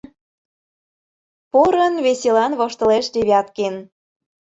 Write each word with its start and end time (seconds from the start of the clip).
—порын 1.51 1.93
веселан 2.05 2.51
воштылеш 2.59 3.05
Девяткин. 3.13 3.75